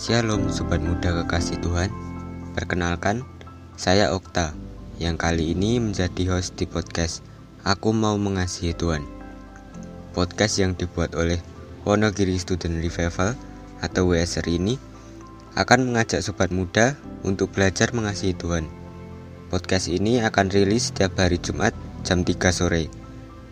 [0.00, 1.92] Shalom Sobat Muda Kekasih Tuhan
[2.56, 3.20] Perkenalkan,
[3.76, 4.56] saya Okta
[4.96, 7.20] Yang kali ini menjadi host di podcast
[7.68, 9.04] Aku Mau Mengasihi Tuhan
[10.16, 11.36] Podcast yang dibuat oleh
[11.84, 13.36] Wonogiri Student Revival
[13.84, 14.80] atau WSR ini
[15.60, 18.64] akan mengajak sobat muda untuk belajar mengasihi Tuhan.
[19.52, 21.76] Podcast ini akan rilis setiap hari Jumat
[22.08, 22.88] jam 3 sore.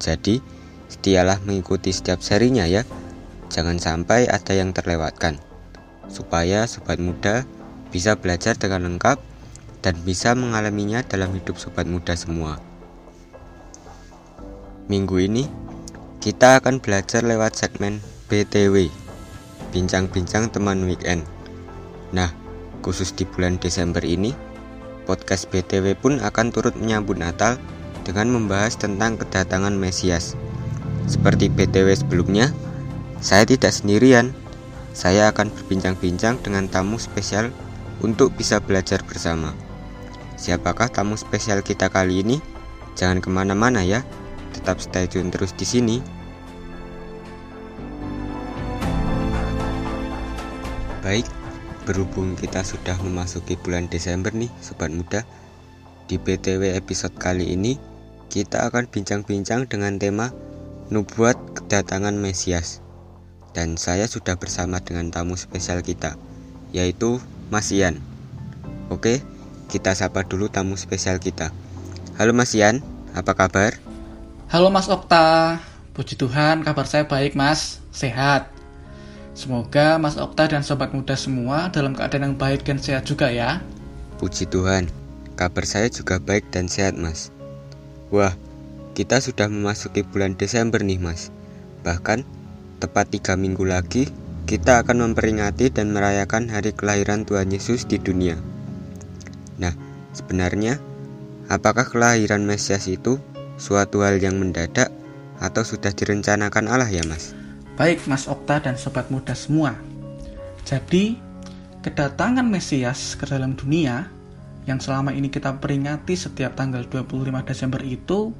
[0.00, 0.40] Jadi,
[0.88, 2.88] setialah mengikuti setiap serinya ya.
[3.52, 5.44] Jangan sampai ada yang terlewatkan
[6.08, 7.44] supaya sobat muda
[7.88, 9.20] bisa belajar dengan lengkap
[9.80, 12.58] dan bisa mengalaminya dalam hidup sobat muda semua.
[14.88, 15.44] Minggu ini
[16.18, 18.90] kita akan belajar lewat segmen BTW,
[19.70, 21.22] bincang-bincang teman weekend.
[22.10, 22.32] Nah,
[22.80, 24.32] khusus di bulan Desember ini,
[25.04, 27.60] podcast BTW pun akan turut menyambut Natal
[28.02, 30.34] dengan membahas tentang kedatangan Mesias.
[31.08, 32.52] Seperti BTW sebelumnya,
[33.20, 34.32] saya tidak sendirian,
[34.98, 37.54] saya akan berbincang-bincang dengan tamu spesial
[38.02, 39.54] untuk bisa belajar bersama.
[40.34, 42.42] Siapakah tamu spesial kita kali ini?
[42.98, 44.02] Jangan ke mana-mana ya,
[44.50, 45.96] tetap stay tune terus di sini.
[51.06, 51.30] Baik,
[51.86, 55.22] berhubung kita sudah memasuki bulan Desember nih, sobat muda.
[56.10, 57.78] Di BTW episode kali ini,
[58.34, 60.34] kita akan bincang-bincang dengan tema
[60.90, 62.87] Nubuat Kedatangan Mesias
[63.56, 66.16] dan saya sudah bersama dengan tamu spesial kita,
[66.72, 68.00] yaitu Mas Ian.
[68.88, 69.20] Oke,
[69.68, 71.52] kita sapa dulu tamu spesial kita.
[72.16, 72.80] Halo Mas Ian,
[73.12, 73.76] apa kabar?
[74.48, 75.60] Halo Mas Okta,
[75.92, 78.48] puji Tuhan kabar saya baik Mas, sehat.
[79.36, 83.62] Semoga Mas Okta dan sobat muda semua dalam keadaan yang baik dan sehat juga ya.
[84.18, 84.90] Puji Tuhan,
[85.38, 87.30] kabar saya juga baik dan sehat Mas.
[88.10, 88.34] Wah,
[88.98, 91.30] kita sudah memasuki bulan Desember nih Mas.
[91.86, 92.26] Bahkan
[92.78, 94.06] Tepat tiga minggu lagi,
[94.46, 98.38] kita akan memperingati dan merayakan hari kelahiran Tuhan Yesus di dunia.
[99.58, 99.74] Nah,
[100.14, 100.78] sebenarnya,
[101.50, 103.18] apakah kelahiran Mesias itu
[103.58, 104.94] suatu hal yang mendadak
[105.42, 107.34] atau sudah direncanakan Allah ya mas?
[107.74, 109.74] Baik Mas Okta dan Sobat Muda semua.
[110.62, 111.18] Jadi,
[111.82, 114.06] kedatangan Mesias ke dalam dunia
[114.70, 118.30] yang selama ini kita peringati setiap tanggal 25 Desember itu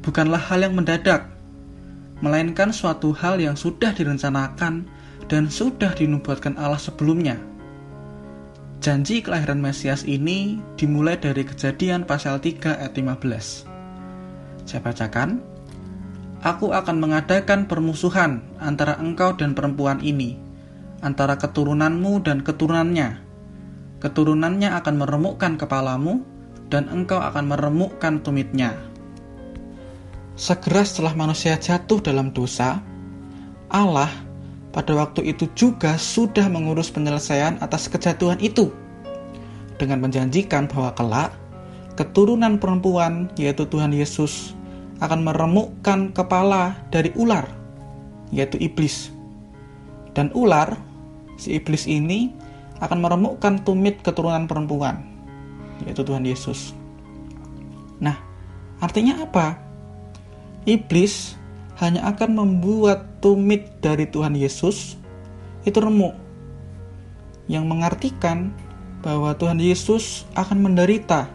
[0.00, 1.35] bukanlah hal yang mendadak
[2.24, 4.88] melainkan suatu hal yang sudah direncanakan
[5.26, 7.36] dan sudah dinubuatkan Allah sebelumnya.
[8.80, 13.66] Janji kelahiran Mesias ini dimulai dari kejadian pasal 3 ayat 15.
[14.68, 15.42] Saya bacakan,
[16.44, 20.38] Aku akan mengadakan permusuhan antara engkau dan perempuan ini,
[21.00, 23.18] antara keturunanmu dan keturunannya.
[23.98, 26.22] Keturunannya akan meremukkan kepalamu,
[26.68, 28.74] dan engkau akan meremukkan tumitnya.
[30.36, 32.84] Segera setelah manusia jatuh dalam dosa,
[33.72, 34.12] Allah
[34.68, 38.68] pada waktu itu juga sudah mengurus penyelesaian atas kejatuhan itu
[39.80, 41.32] dengan menjanjikan bahwa kelak
[41.96, 44.52] keturunan perempuan yaitu Tuhan Yesus
[45.00, 47.48] akan meremukkan kepala dari ular
[48.28, 49.08] yaitu iblis.
[50.12, 50.76] Dan ular
[51.40, 52.28] si iblis ini
[52.84, 55.00] akan meremukkan tumit keturunan perempuan
[55.88, 56.76] yaitu Tuhan Yesus.
[58.04, 58.20] Nah,
[58.84, 59.65] artinya apa?
[60.66, 61.38] Iblis
[61.78, 64.98] hanya akan membuat tumit dari Tuhan Yesus
[65.62, 66.14] itu remuk
[67.46, 68.50] yang mengartikan
[69.06, 71.30] bahwa Tuhan Yesus akan menderita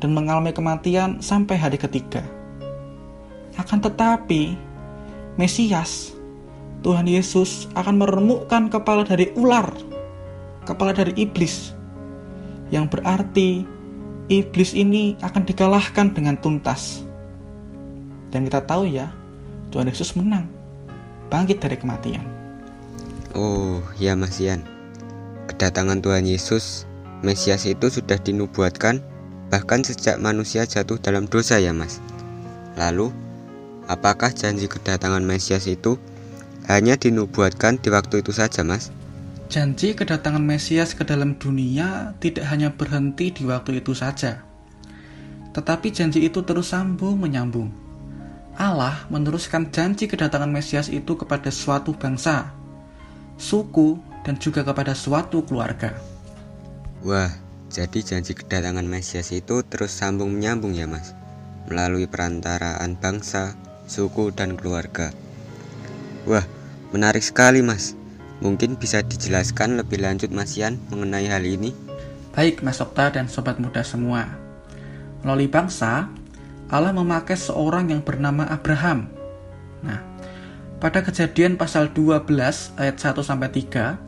[0.00, 2.24] dan mengalami kematian sampai hari ketiga.
[3.56, 4.56] Akan tetapi,
[5.36, 6.12] Mesias,
[6.80, 9.68] Tuhan Yesus akan meremukkan kepala dari ular,
[10.64, 11.76] kepala dari iblis,
[12.72, 13.64] yang berarti
[14.32, 17.09] iblis ini akan dikalahkan dengan tuntas.
[18.30, 19.10] Dan kita tahu ya,
[19.74, 20.46] Tuhan Yesus menang,
[21.30, 22.22] bangkit dari kematian.
[23.34, 24.62] Oh, ya Mas Ian.
[25.50, 26.86] Kedatangan Tuhan Yesus,
[27.22, 29.02] Mesias itu sudah dinubuatkan
[29.50, 31.98] bahkan sejak manusia jatuh dalam dosa ya Mas.
[32.78, 33.10] Lalu,
[33.90, 35.98] apakah janji kedatangan Mesias itu
[36.70, 38.94] hanya dinubuatkan di waktu itu saja Mas?
[39.50, 44.46] Janji kedatangan Mesias ke dalam dunia tidak hanya berhenti di waktu itu saja.
[45.50, 47.89] Tetapi janji itu terus sambung menyambung
[48.58, 52.50] Allah meneruskan janji kedatangan Mesias itu kepada suatu bangsa,
[53.38, 55.94] suku, dan juga kepada suatu keluarga.
[57.06, 57.32] Wah,
[57.70, 61.14] jadi janji kedatangan Mesias itu terus sambung menyambung ya mas,
[61.70, 63.56] melalui perantaraan bangsa,
[63.86, 65.14] suku, dan keluarga.
[66.28, 66.44] Wah,
[66.92, 67.96] menarik sekali mas.
[68.40, 71.76] Mungkin bisa dijelaskan lebih lanjut Mas Ian mengenai hal ini?
[72.32, 74.24] Baik Mas Okta dan Sobat Muda semua.
[75.20, 76.08] Melalui bangsa,
[76.70, 79.10] Allah memakai seorang yang bernama Abraham.
[79.82, 79.98] Nah,
[80.78, 82.30] pada kejadian pasal 12
[82.78, 83.98] ayat 1 sampai 3,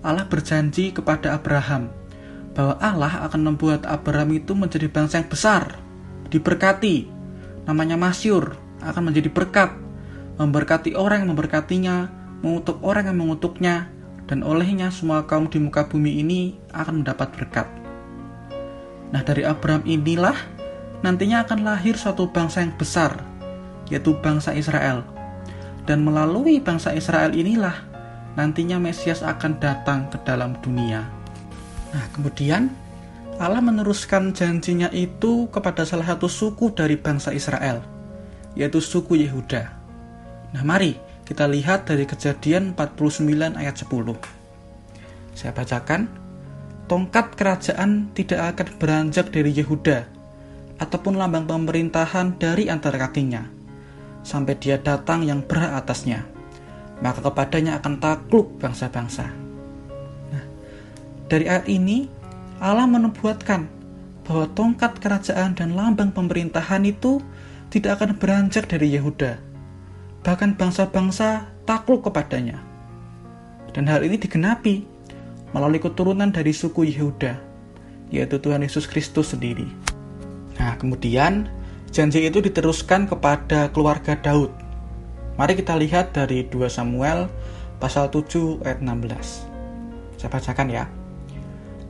[0.00, 1.92] Allah berjanji kepada Abraham
[2.56, 5.76] bahwa Allah akan membuat Abraham itu menjadi bangsa yang besar,
[6.32, 7.04] diberkati,
[7.68, 9.70] namanya masyur, akan menjadi berkat,
[10.40, 12.08] memberkati orang yang memberkatinya,
[12.40, 13.92] mengutuk orang yang mengutuknya,
[14.24, 17.68] dan olehnya semua kaum di muka bumi ini akan mendapat berkat.
[19.12, 20.59] Nah dari Abraham inilah
[21.00, 23.20] nantinya akan lahir suatu bangsa yang besar,
[23.88, 25.04] yaitu bangsa Israel.
[25.88, 27.74] Dan melalui bangsa Israel inilah
[28.38, 31.02] nantinya Mesias akan datang ke dalam dunia.
[31.90, 32.70] Nah, kemudian
[33.40, 37.80] Allah meneruskan janjinya itu kepada salah satu suku dari bangsa Israel,
[38.54, 39.72] yaitu suku Yehuda.
[40.54, 40.94] Nah, mari
[41.24, 44.20] kita lihat dari kejadian 49 ayat 10.
[45.32, 46.10] Saya bacakan,
[46.84, 50.19] tongkat kerajaan tidak akan beranjak dari Yehuda,
[50.80, 53.44] ataupun lambang pemerintahan dari antara kakinya,
[54.24, 56.24] sampai dia datang yang berhak atasnya.
[57.00, 59.28] Maka kepadanya akan takluk bangsa-bangsa.
[60.32, 60.44] Nah,
[61.28, 62.08] dari ayat ini,
[62.60, 63.64] Allah menubuatkan
[64.24, 67.24] bahwa tongkat kerajaan dan lambang pemerintahan itu
[67.72, 69.40] tidak akan beranjak dari Yehuda.
[70.20, 72.60] Bahkan bangsa-bangsa takluk kepadanya.
[73.72, 74.84] Dan hal ini digenapi
[75.56, 77.40] melalui keturunan dari suku Yehuda,
[78.12, 79.89] yaitu Tuhan Yesus Kristus sendiri.
[80.60, 81.48] Nah, kemudian
[81.90, 84.54] Janji itu diteruskan kepada keluarga Daud.
[85.34, 87.26] Mari kita lihat dari 2 Samuel
[87.82, 89.50] pasal 7 ayat 16.
[90.14, 90.86] Saya bacakan ya.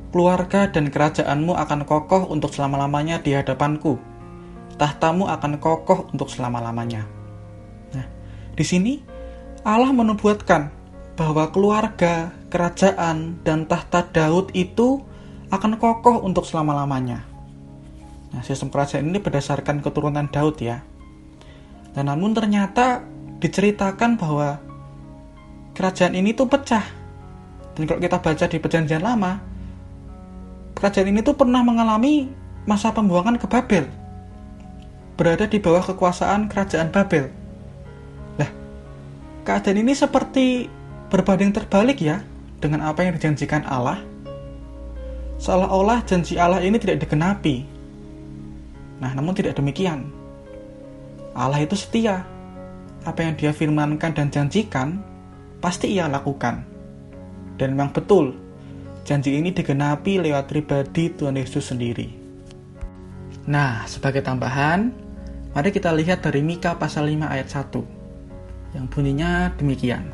[0.08, 4.00] Keluarga dan kerajaanmu akan kokoh untuk selama-lamanya di hadapanku.
[4.80, 7.04] Tahtamu akan kokoh untuk selama-lamanya.
[7.92, 8.06] Nah,
[8.56, 9.04] di sini
[9.68, 10.72] Allah menubuatkan
[11.12, 15.04] bahwa keluarga, kerajaan, dan tahta Daud itu
[15.52, 17.29] akan kokoh untuk selama-lamanya.
[18.30, 20.86] Nah, sistem kerajaan ini berdasarkan keturunan Daud ya.
[21.90, 23.02] Dan namun ternyata
[23.42, 24.62] diceritakan bahwa
[25.74, 26.86] kerajaan ini tuh pecah.
[27.74, 29.42] Dan kalau kita baca di perjanjian lama,
[30.78, 32.30] kerajaan ini tuh pernah mengalami
[32.70, 33.90] masa pembuangan ke Babel.
[35.18, 37.34] Berada di bawah kekuasaan kerajaan Babel.
[38.38, 38.50] Nah,
[39.42, 40.70] keadaan ini seperti
[41.10, 42.22] berbanding terbalik ya
[42.62, 43.98] dengan apa yang dijanjikan Allah.
[45.40, 47.79] Seolah-olah janji Allah ini tidak digenapi
[49.00, 50.12] Nah, namun tidak demikian.
[51.32, 52.22] Allah itu setia.
[53.00, 55.00] Apa yang dia firmankan dan janjikan,
[55.64, 56.68] pasti ia lakukan.
[57.56, 58.36] Dan memang betul,
[59.08, 62.12] janji ini digenapi lewat pribadi Tuhan Yesus sendiri.
[63.48, 64.92] Nah, sebagai tambahan,
[65.56, 70.04] mari kita lihat dari Mika pasal 5 ayat 1, yang bunyinya demikian.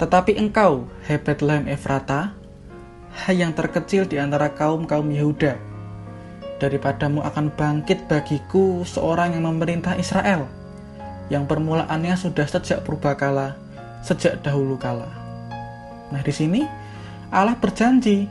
[0.00, 2.32] Tetapi engkau, hai Bethlehem Efrata,
[3.12, 5.75] hai yang terkecil di antara kaum-kaum Yehuda,
[6.56, 10.48] daripadamu akan bangkit bagiku seorang yang memerintah Israel,
[11.28, 13.56] yang permulaannya sudah sejak purbakala,
[14.00, 15.08] sejak dahulu kala.
[16.12, 16.62] Nah, di sini
[17.28, 18.30] Allah berjanji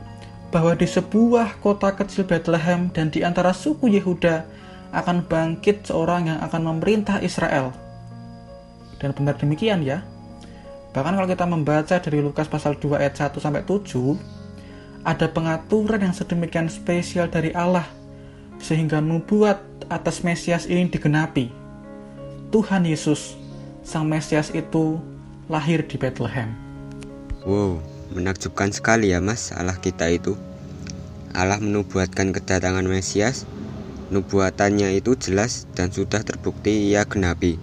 [0.50, 4.48] bahwa di sebuah kota kecil Bethlehem dan di antara suku Yehuda
[4.95, 7.75] akan bangkit seorang yang akan memerintah Israel.
[8.95, 10.00] Dan benar demikian ya.
[10.95, 14.16] Bahkan kalau kita membaca dari Lukas pasal 2 ayat 1 sampai 7,
[15.04, 17.83] ada pengaturan yang sedemikian spesial dari Allah
[18.66, 19.62] sehingga nubuat
[19.94, 21.54] atas Mesias ini digenapi.
[22.50, 23.38] Tuhan Yesus,
[23.86, 24.98] Sang Mesias itu
[25.45, 26.50] lahir di Bethlehem.
[27.45, 27.78] Wow,
[28.18, 30.34] menakjubkan sekali ya mas Allah kita itu.
[31.38, 33.45] Allah menubuatkan kedatangan Mesias,
[34.10, 37.62] nubuatannya itu jelas dan sudah terbukti ia genapi.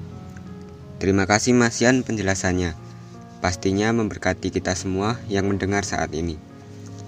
[1.03, 2.79] Terima kasih Mas Yan penjelasannya.
[3.43, 6.39] Pastinya memberkati kita semua yang mendengar saat ini.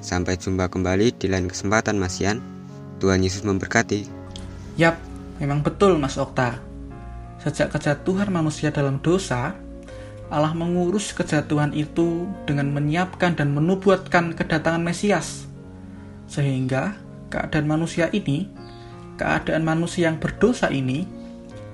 [0.03, 2.54] Sampai jumpa kembali di lain kesempatan Mas Yan.
[3.05, 4.09] Tuhan Yesus memberkati.
[4.81, 4.97] Yap,
[5.37, 6.57] memang betul Mas Okta.
[7.37, 9.53] Sejak kejatuhan manusia dalam dosa,
[10.33, 15.45] Allah mengurus kejatuhan itu dengan menyiapkan dan menubuatkan kedatangan Mesias.
[16.33, 16.97] Sehingga
[17.29, 18.49] keadaan manusia ini,
[19.21, 21.05] keadaan manusia yang berdosa ini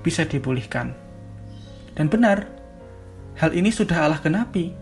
[0.02, 0.98] bisa dipulihkan.
[1.94, 2.50] Dan benar,
[3.38, 4.74] hal ini sudah Allah genapi.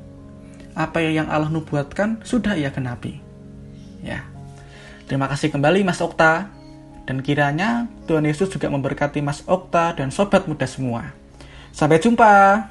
[0.73, 3.21] Apa yang Allah nubuatkan sudah ia genapi.
[4.01, 4.25] Ya,
[5.09, 6.53] Terima kasih kembali Mas Okta.
[7.09, 11.17] Dan kiranya Tuhan Yesus juga memberkati Mas Okta dan sobat muda semua.
[11.73, 12.69] Sampai jumpa.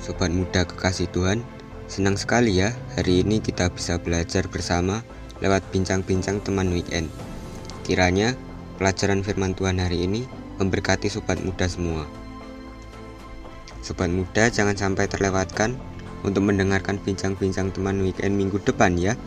[0.00, 1.44] Sobat muda kekasih Tuhan,
[1.84, 5.04] senang sekali ya hari ini kita bisa belajar bersama
[5.44, 7.12] lewat bincang-bincang teman weekend.
[7.84, 8.32] Kiranya
[8.80, 12.04] pelajaran firman Tuhan hari ini memberkati sobat muda semua.
[13.82, 15.74] Sobat muda jangan sampai terlewatkan
[16.22, 19.18] untuk mendengarkan bincang-bincang teman weekend minggu depan ya.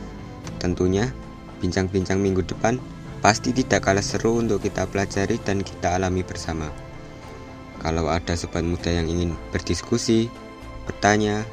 [0.61, 1.11] Tentunya
[1.59, 2.79] bincang-bincang minggu depan
[3.19, 6.71] pasti tidak kalah seru untuk kita pelajari dan kita alami bersama.
[7.83, 10.31] Kalau ada sobat muda yang ingin berdiskusi,
[10.87, 11.43] bertanya,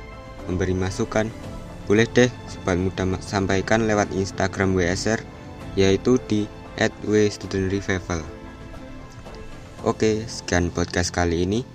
[0.46, 1.28] memberi masukan,
[1.90, 5.20] boleh deh sobat muda sampaikan lewat Instagram WSR
[5.74, 6.46] yaitu di
[7.04, 8.41] @wstudentrevival.
[9.82, 11.66] Oke, sekian podcast kali ini.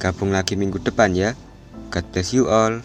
[0.00, 1.36] Gabung lagi minggu depan ya.
[1.92, 2.80] God bless you all.